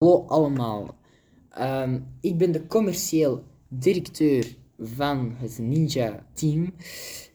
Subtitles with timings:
[0.00, 0.94] Hallo allemaal.
[1.50, 6.74] Ehm, ik ben de commercieel directeur van het Ninja Team.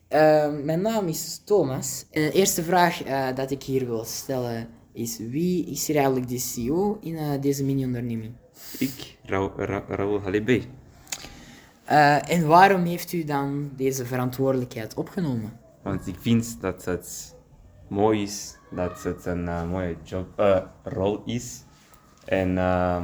[0.08, 2.06] Ehm, mijn naam is Thomas.
[2.12, 6.28] En de eerste vraag eh, dat ik hier wil stellen is: wie is er eigenlijk
[6.28, 8.34] de CEO in eh, deze mini-onderneming?
[8.80, 10.62] Ik, Ra Ra Raoul Halibé.
[11.84, 15.60] Eh, en waarom heeft u dan deze verantwoordelijkheid opgenomen?
[15.84, 17.36] Want ik vind dat het
[17.88, 20.28] mooi is, dat het een mooie job,
[20.84, 21.64] rol is.
[22.26, 23.04] En, eh,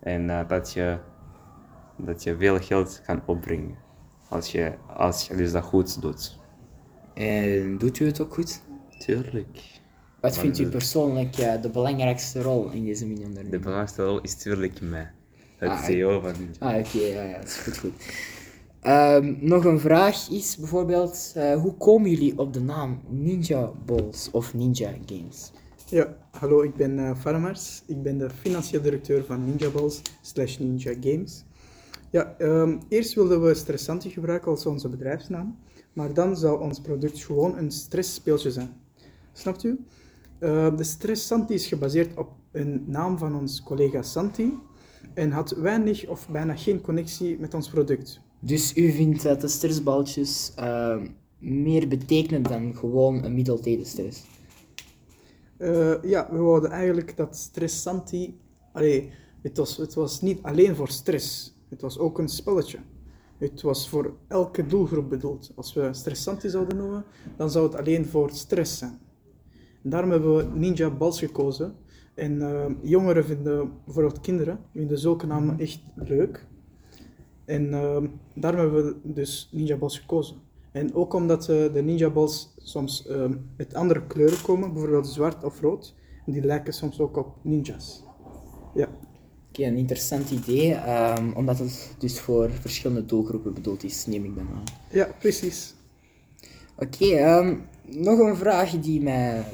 [0.00, 0.98] en eh, dat, je,
[1.96, 3.76] dat je veel geld kan opbrengen.
[4.28, 6.38] Als je, als je dus dat goed doet.
[7.14, 8.62] En doet u het ook goed?
[8.98, 9.80] Tuurlijk.
[10.20, 13.62] Wat vindt u de- persoonlijk eh, de belangrijkste rol in deze De mini-onderneming?
[13.62, 15.10] belangrijkste rol is tuurlijk mij.
[15.56, 16.54] Het Ah, CEO van Ninja.
[16.58, 17.92] Ah, oké, ja, ja, dat is goed, goed.
[18.80, 24.30] Ehm, nog een vraag is bijvoorbeeld, eh, hoe komen jullie op de naam Ninja Balls
[24.30, 25.52] of Ninja Games?
[25.92, 27.82] Ja, hallo, ik ben eh Farmers.
[27.86, 31.44] Ik ben de financieel directeur van Ninja Balls slash Ninja Games.
[32.10, 35.58] Ja, ehm, eerst wilden we Stressanti gebruiken als onze bedrijfsnaam,
[35.92, 38.70] maar dan zou ons product gewoon een stressspeeltje zijn.
[39.32, 39.78] Snapt u?
[40.38, 44.58] Eh, de Stressanti is gebaseerd op een naam van ons collega Santi
[45.14, 48.20] en had weinig of bijna geen connectie met ons product.
[48.38, 51.06] Dus u vindt dat de stressballetjes ehm,
[51.38, 54.24] meer betekenen dan gewoon een middel tegen stress?
[55.56, 58.40] Eh, ja, we wouden eigenlijk dat stressanti...
[58.72, 61.54] Allee, het was, het was niet alleen voor stress.
[61.68, 62.78] Het was ook een spelletje.
[63.38, 65.52] Het was voor elke doelgroep bedoeld.
[65.54, 67.04] Als we stressanti zouden noemen,
[67.36, 68.98] dan zou het alleen voor stress zijn.
[69.82, 71.74] En daarom hebben we Ninja Balls gekozen.
[72.14, 76.46] En eh, jongeren vinden, bijvoorbeeld kinderen, vinden zulke namen echt leuk.
[77.44, 78.02] En eh,
[78.34, 80.36] daarom hebben we dus Ninja Balls gekozen.
[80.72, 83.24] En ook omdat eh, de Ninja Balls soms eh,
[83.56, 85.94] met andere kleuren komen, bijvoorbeeld zwart of rood.
[86.26, 88.04] En die lijken soms ook op ninjas.
[88.74, 88.88] Ja,
[89.48, 94.34] Oké, een interessant idee, ehm, omdat het dus voor verschillende doelgroepen bedoeld is, neem ik
[94.34, 94.64] dan aan.
[94.90, 95.74] ja precies.
[96.76, 99.44] Oké, ehm, nog een vraag die, mij, eh,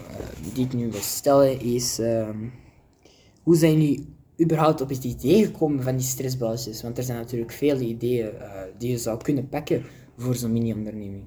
[0.54, 2.36] die ik nu wil stellen is: ehm,
[3.42, 6.82] hoe zijn jullie überhaupt op het idee gekomen van die stressballetjes?
[6.82, 9.82] Want er zijn natuurlijk vele ideeën eh, die je zou kunnen pakken
[10.18, 11.22] voor zo'n mini-onderneming.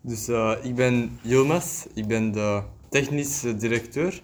[0.00, 4.22] Dus eh, ik ben Yilmaz, ik ben de technische directeur.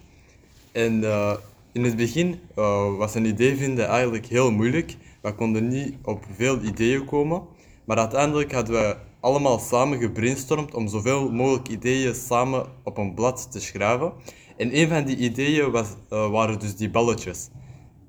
[0.71, 1.33] En eh,
[1.71, 4.97] in het begin eh, was een idee vinden eigenlijk heel moeilijk.
[5.21, 7.41] We konden niet op veel ideeën komen.
[7.85, 13.51] Maar uiteindelijk hadden we allemaal samen gebrainstormd om zoveel mogelijk ideeën samen op een blad
[13.51, 14.13] te schrijven.
[14.57, 17.49] En een van die ideeën was, waren dus die balletjes.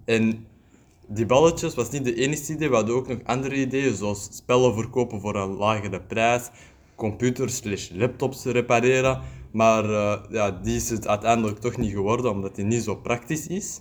[0.04, 0.46] En
[1.08, 2.68] die balletjes was niet de enige idee.
[2.68, 6.50] We hadden ook nog andere ideeën, zoals spellen verkopen voor een lagere prijs,
[6.94, 9.20] computers slash laptops repareren.
[9.52, 13.46] Maar eh, ja, die is het uiteindelijk toch niet geworden, omdat die niet zo praktisch
[13.46, 13.80] is.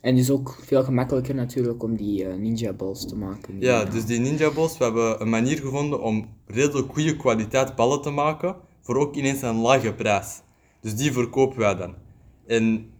[0.00, 3.60] En dus ook veel gemakkelijker natuurlijk om die eh, ninja balls te maken.
[3.60, 8.02] Ja, dus die Ninja Balls, we hebben een manier gevonden om redelijk goede kwaliteit ballen
[8.02, 10.40] te maken, voor ook ineens een lage prijs.
[10.80, 11.94] Dus die verkopen wij dan.
[12.46, 12.90] En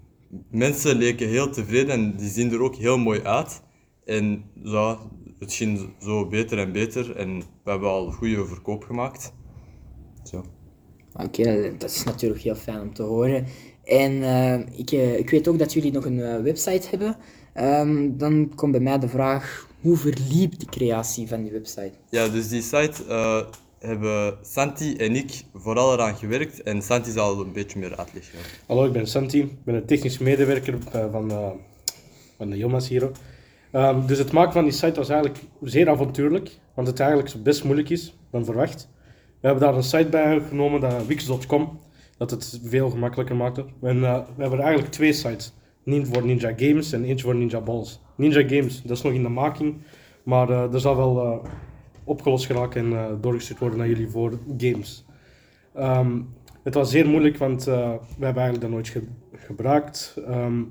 [0.50, 3.62] mensen leken heel tevreden en die zien er ook heel mooi uit.
[4.04, 4.98] En ja,
[5.38, 9.32] het ging zo beter en beter en we hebben al goede verkoop gemaakt.
[10.22, 10.44] Zo.
[11.12, 13.46] Oké, dat is natuurlijk heel fijn om te horen.
[13.84, 17.16] En eh, ik, eh, ik weet ook dat jullie nog een eh, website hebben.
[17.52, 21.92] Ehm, dan komt bij mij de vraag, hoe verliep de creatie van die website?
[22.10, 23.04] Ja, dus die site
[23.78, 28.38] hebben Santi en ik vooral eraan gewerkt en Santi zal een beetje meer uitleggen.
[28.66, 29.40] Hallo, ik ben Santi.
[29.40, 31.50] Ik ben de technisch medewerker eh, van, eh,
[32.36, 33.10] van de Jomas hier.
[33.70, 37.64] Ehm, dus het maken van die site was eigenlijk zeer avontuurlijk, want het eigenlijk best
[37.64, 38.88] moeilijk is dan verwacht.
[39.40, 41.78] We hebben daar een site bij genomen, wix.com,
[42.18, 43.64] dat het veel gemakkelijker maakte.
[43.82, 45.52] En eh, we hebben eigenlijk twee sites.
[45.84, 48.00] Eén voor Ninja Games en eentje voor Ninja Balls.
[48.16, 49.76] Ninja Games, dat is nog in de making,
[50.22, 51.42] maar eh dat zal wel
[52.06, 55.04] opgelost geraken en eh, doorgestuurd worden naar jullie voor games.
[55.74, 56.20] Ehm,
[56.62, 57.74] het was zeer moeilijk, want eh,
[58.18, 60.16] we hebben eigenlijk dat nooit ge- gebruikt.
[60.26, 60.62] Ehm,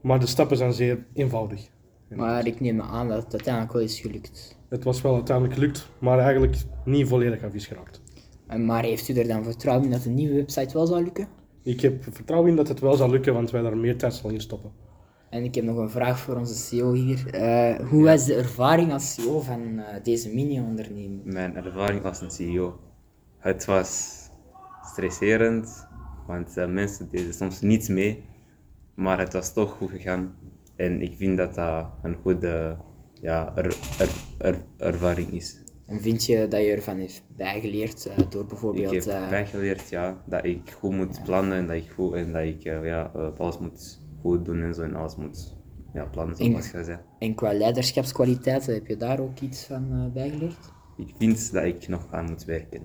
[0.00, 1.68] maar de stappen zijn zeer eenvoudig.
[2.08, 4.58] Maar ik neem aan dat het uiteindelijk wel is gelukt.
[4.68, 8.02] Het was wel uiteindelijk gelukt, maar eigenlijk niet volledig afvies geraakt.
[8.46, 11.28] En Maar heeft u er dan vertrouwen in dat een nieuwe website wel zal lukken?
[11.62, 14.30] Ik heb vertrouwen in dat het wel zal lukken, want wij daar meer tijd zal
[14.30, 14.70] in stoppen.
[15.30, 17.34] En ik heb nog een vraag voor onze CEO hier.
[17.34, 21.24] Eh, hoe was de ervaring als CEO van eh, deze mini-onderneming?
[21.24, 22.80] Mijn ervaring als een CEO.
[23.38, 24.18] Het was
[24.82, 25.88] stresserend,
[26.26, 28.24] want eh, mensen deden soms niets mee,
[28.94, 30.34] maar het was toch goed gegaan.
[30.76, 32.76] En ik vind dat dat een goede
[33.20, 35.58] ja, er, er, er- ervaring is.
[35.86, 39.04] En vind je dat je ervan heeft bijgeleerd door Ik bijvoorbeeld...
[39.04, 42.42] heb eh, bijgeleerd ja, dat ik goed moet plannen en dat ik, goed, en dat
[42.42, 43.02] ik ja,
[43.36, 45.56] alles moet goed doen en zo en alles moet
[45.94, 46.98] ja, plannen zoals je zei.
[47.18, 50.72] En qua leiderschapskwaliteiten, heb je daar ook iets van eh, bijgeleerd?
[50.96, 52.82] Ik vind dat ik nog aan moet werken.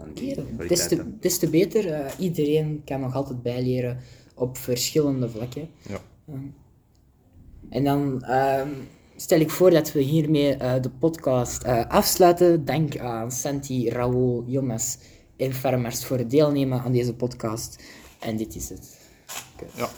[0.00, 1.18] Aan die Kerel, des te, kwaliteiten.
[1.20, 1.90] des te beter.
[1.92, 3.98] eh, iedereen kan nog altijd bijleren
[4.34, 5.68] op verschillende vlakken.
[5.88, 5.98] Ja.
[6.28, 6.38] Ehm,
[7.68, 8.68] en dan ehm,
[9.16, 12.64] stel ik voor dat we hiermee eh, de podcast eh, afsluiten.
[12.64, 14.98] Dank aan Santi, Raoul, Jonas
[15.36, 17.82] en Farmers voor het deelnemen aan deze podcast.
[18.20, 18.98] En dit is het.
[19.74, 19.88] Ja.